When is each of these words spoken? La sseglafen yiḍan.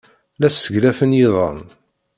La 0.39 0.49
sseglafen 0.51 1.17
yiḍan. 1.19 1.59